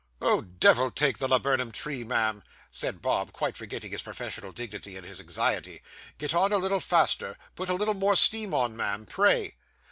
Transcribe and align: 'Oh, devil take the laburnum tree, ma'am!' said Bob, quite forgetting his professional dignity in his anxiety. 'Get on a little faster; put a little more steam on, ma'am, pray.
'Oh, 0.19 0.41
devil 0.41 0.89
take 0.89 1.19
the 1.19 1.27
laburnum 1.27 1.71
tree, 1.71 2.03
ma'am!' 2.03 2.41
said 2.71 3.03
Bob, 3.03 3.31
quite 3.31 3.55
forgetting 3.55 3.91
his 3.91 4.01
professional 4.01 4.51
dignity 4.51 4.97
in 4.97 5.03
his 5.03 5.19
anxiety. 5.19 5.83
'Get 6.17 6.33
on 6.33 6.51
a 6.51 6.57
little 6.57 6.79
faster; 6.79 7.37
put 7.55 7.69
a 7.69 7.75
little 7.75 7.93
more 7.93 8.15
steam 8.15 8.51
on, 8.51 8.75
ma'am, 8.75 9.05
pray. 9.05 9.57